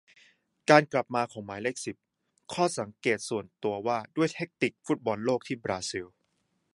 [0.69, 1.95] การกลับมาของหมายเลขสิบ:
[2.53, 6.05] ข้อสังเกตส่วนตัวว่าด้วยแทคติคฟุตบอลโลกที่บราซิล